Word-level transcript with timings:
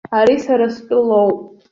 Ари 0.17 0.35
сара 0.45 0.67
стәы 0.75 0.97
лоуп. 1.07 1.37